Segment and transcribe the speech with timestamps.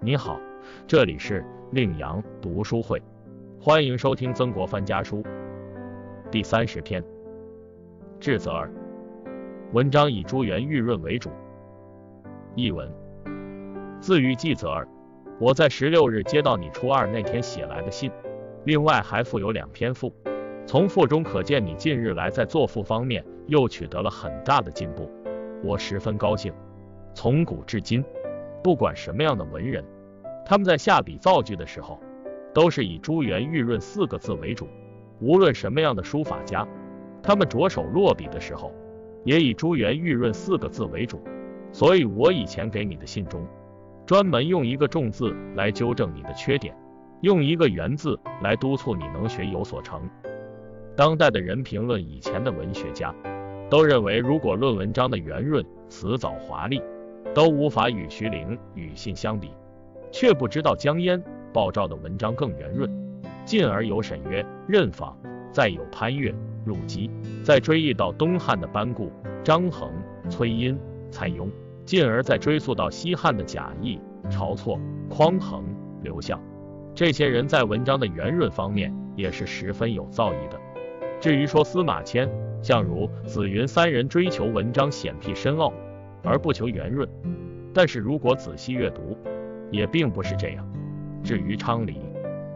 [0.00, 0.40] 你好，
[0.86, 3.02] 这里是令阳读书会，
[3.60, 5.24] 欢迎收听曾国藩家书
[6.30, 7.02] 第三十篇。
[8.20, 8.70] 智则二，
[9.72, 11.30] 文章以朱元玉润为主。
[12.54, 12.88] 译文：
[14.00, 14.86] 自于季则二，
[15.40, 18.08] 我在十六日接到你初二那天写来的信，
[18.66, 20.14] 另外还附有两篇赋。
[20.64, 25.10] 从赋中可见，你近日来在作赋方面又取得了很大的进步，
[25.64, 26.52] 我十分高兴。
[27.14, 28.04] 从古至今。
[28.62, 29.84] 不管什么样的文人，
[30.44, 32.00] 他们在下笔造句的时候，
[32.52, 34.66] 都是以朱元玉润四个字为主；
[35.20, 36.66] 无论什么样的书法家，
[37.22, 38.72] 他们着手落笔的时候，
[39.24, 41.20] 也以朱元玉润四个字为主。
[41.70, 43.46] 所以，我以前给你的信中，
[44.06, 46.74] 专门用一个重字来纠正你的缺点，
[47.20, 50.00] 用一个圆字来督促你能学有所成。
[50.96, 53.14] 当代的人评论以前的文学家，
[53.70, 56.82] 都认为如果论文章的圆润、辞藻华丽。
[57.34, 59.50] 都无法与徐陵语信相比，
[60.10, 62.90] 却不知道江淹、鲍照的文章更圆润。
[63.44, 65.16] 进而有沈约、任访，
[65.52, 66.34] 再有潘岳、
[66.66, 67.10] 陆机，
[67.42, 69.10] 再追忆到东汉的班固、
[69.42, 69.90] 张衡、
[70.28, 70.78] 崔莺、
[71.10, 71.48] 蔡邕，
[71.86, 73.98] 进而再追溯到西汉的贾谊、
[74.30, 75.64] 晁错、匡衡、
[76.02, 76.38] 刘向，
[76.94, 80.60] 这些人在文章的圆润方面也是十分有造诣的。
[81.18, 82.28] 至于说司马迁、
[82.62, 85.72] 相如、子云三人追求文章显僻深奥。
[86.22, 87.08] 而不求圆润，
[87.72, 89.16] 但是如果仔细阅读，
[89.70, 90.66] 也并不是这样。
[91.22, 92.00] 至于昌黎，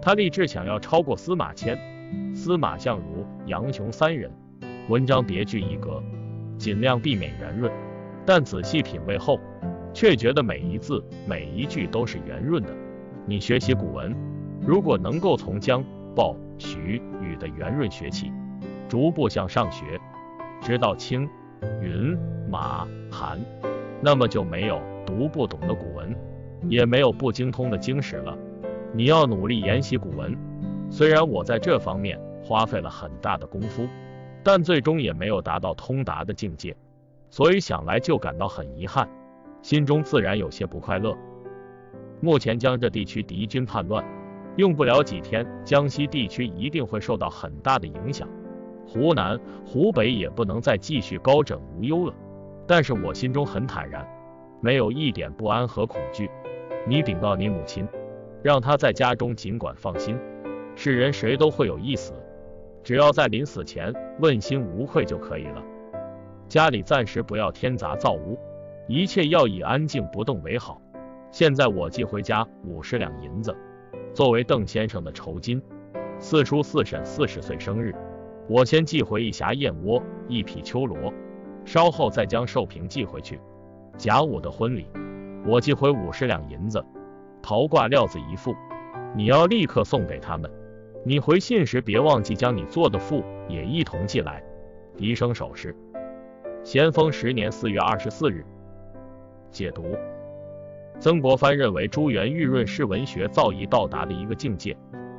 [0.00, 1.78] 他立志想要超过司马迁、
[2.34, 4.30] 司马相如、杨雄三人，
[4.88, 6.02] 文章别具一格，
[6.58, 7.72] 尽量避免圆润。
[8.24, 9.38] 但仔细品味后，
[9.92, 12.74] 却觉得每一字每一句都是圆润的。
[13.26, 14.14] 你学习古文，
[14.60, 15.84] 如果能够从江、
[16.14, 18.32] 鲍、徐、禹的圆润学起，
[18.88, 19.84] 逐步向上学，
[20.60, 21.28] 直到清。
[21.82, 22.16] 云
[22.50, 23.38] 马韩，
[24.02, 26.14] 那么就没有读不懂的古文，
[26.68, 28.36] 也没有不精通的经史了。
[28.92, 30.36] 你要努力研习古文，
[30.90, 33.86] 虽然我在这方面花费了很大的功夫，
[34.42, 36.76] 但最终也没有达到通达的境界，
[37.30, 39.08] 所以想来就感到很遗憾，
[39.62, 41.16] 心中自然有些不快乐。
[42.20, 44.04] 目前江浙地区敌军叛乱，
[44.56, 48.26] 用不了几天，江西地区一定会受到很大的影响。
[48.96, 52.14] 湖南、湖北也不能再继续高枕无忧了，
[52.66, 54.08] 但是我心中很坦然，
[54.62, 56.30] 没有一点不安和恐惧。
[56.88, 57.86] 你禀告你母亲，
[58.42, 60.18] 让她在家中尽管放心。
[60.74, 62.14] 世人谁都会有一死，
[62.82, 65.62] 只要在临死前问心无愧就可以了。
[66.48, 68.38] 家里暂时不要添杂造物，
[68.88, 70.80] 一切要以安静不动为好。
[71.30, 73.54] 现在我寄回家五十两银子，
[74.14, 75.60] 作为邓先生的酬金。
[76.18, 77.94] 四叔四婶四十岁生日。
[78.48, 81.12] 我先寄回一匣燕窝，一匹秋罗，
[81.64, 83.40] 稍后再将寿瓶寄回去。
[83.96, 84.86] 甲午的婚礼，
[85.44, 86.84] 我寄回五十两银子，
[87.42, 88.54] 桃挂料子一副，
[89.16, 90.48] 你要立刻送给他们。
[91.04, 94.42] 你回信时别忘记将你做的赋也一同寄来。
[94.96, 95.74] 笛声手势。
[96.62, 98.44] 咸丰十年四月二十四日。
[99.50, 99.96] 解读：
[101.00, 104.76] 曾国藩认为朱元玉润是文学造诣到达的一个境界，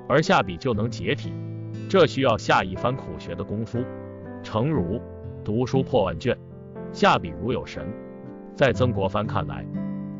[0.07, 1.33] 而下笔就能解体。
[1.89, 3.79] 这需要下一番苦学的功夫。
[4.43, 5.01] 诚如
[5.43, 6.37] 读书破万卷，
[6.91, 7.87] 下笔如有神。
[8.55, 9.65] 在曾国藩看来，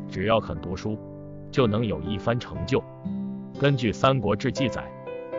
[0.08, 0.98] 只要肯读书，
[1.50, 2.82] 就能有一番成就。
[3.60, 4.90] 根据《三国志》记载，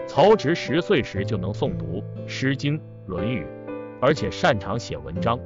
[0.07, 3.43] 曹植十岁时就能诵读《诗经》《论语》，
[3.99, 5.39] 而且擅长写文章。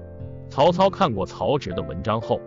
[0.49, 2.41] 曹操看过曹植的文章后，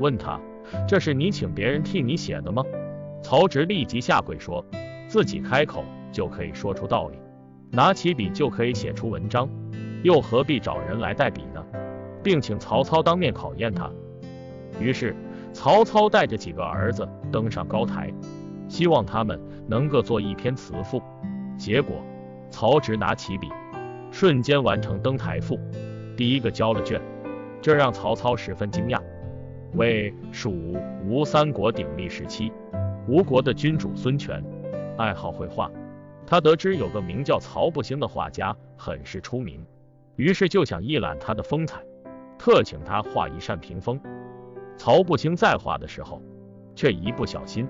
[0.00, 0.40] 问他
[0.88, 2.64] ：“这是你请别人替你写的吗？”
[3.22, 4.64] 曹植立即下跪说
[5.08, 7.18] ：“自己开口就可以说出道理。”
[7.70, 9.48] 拿起笔就可以写出文章，
[10.02, 11.64] 又何必找人来代笔呢？
[12.22, 13.90] 并请曹操当面考验他。
[14.80, 15.14] 于是
[15.52, 18.12] 曹操带着几个儿子登上高台，
[18.68, 21.00] 希望他们能够做一篇词赋。
[21.56, 21.96] 结果
[22.50, 23.48] 曹植拿起笔，
[24.10, 25.58] 瞬间完成登台赋，
[26.16, 27.00] 第一个交了卷，
[27.62, 29.00] 这让曹操十分惊讶。
[29.74, 30.74] 为蜀
[31.06, 32.52] 吴三国鼎立时期，
[33.06, 34.42] 吴国的君主孙权
[34.96, 35.70] 爱好绘画。
[36.26, 39.64] 他得知有个名叫曹不兴的画家很是出名，
[40.16, 41.80] 于是就想一览他的风采，
[42.36, 44.00] 特请他画一扇屏风。
[44.76, 46.20] 曹不兴在画的时候，
[46.74, 47.68] 却一不小心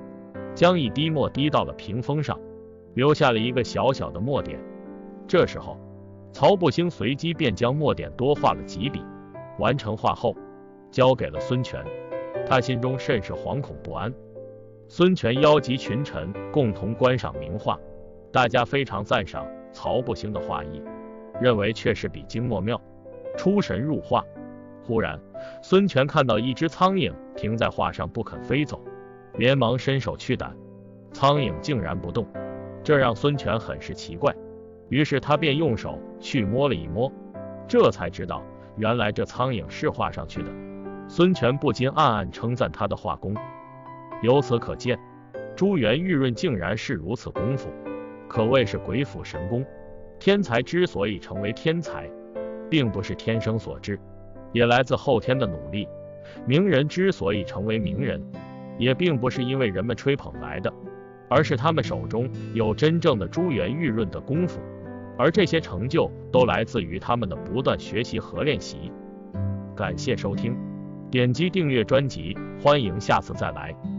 [0.55, 2.41] 将一滴墨滴到了屏风上，
[2.94, 4.58] 留下了一个小小的墨点。
[5.29, 5.79] 这时候，
[6.32, 9.03] 曹不兴随即便将墨点多画了几笔，
[9.58, 10.35] 完成画后，
[10.91, 11.85] 交给了孙权。
[12.49, 14.12] 他心中甚是惶恐不安。
[14.88, 17.79] 孙权邀集群臣共同观赏名画。
[18.37, 20.83] 大家非常赞赏曹不兴的画艺，
[21.41, 22.79] 认为确实笔精墨妙，
[23.35, 24.23] 出神入化。
[24.85, 25.19] 忽然，
[25.62, 28.79] 孙权看到一只苍蝇停在画上不肯飞走，
[29.38, 30.50] 连忙伸手去掸，
[31.15, 32.27] 苍蝇竟然不动，
[32.85, 34.35] 这让孙权很是奇怪。
[34.91, 37.11] 于是他便用手去摸了一摸，
[37.67, 38.43] 这才知道
[38.77, 40.50] 原来这苍蝇是画上去的。
[41.09, 43.35] 孙权不禁暗暗称赞他的画工。
[44.21, 44.99] 由此可见，
[45.56, 47.71] 朱元玉润竟然是如此功夫，
[48.28, 49.64] 可谓是鬼斧神工。
[50.19, 52.08] 天才之所以成为天才，
[52.70, 54.00] 并不是天生所致，
[54.52, 55.87] 也来自后天的努力。
[56.46, 58.20] 名人之所以成为名人，
[58.78, 60.73] 也并不是因为人们吹捧来的，
[61.28, 64.58] 而是他们手中有真正的珠圆玉润的功夫，
[65.19, 68.90] 而这些成就都来自于他们的不断学习和练习。
[69.76, 70.56] 感谢收听，
[71.11, 73.95] 点击订阅专辑，欢迎下次再来。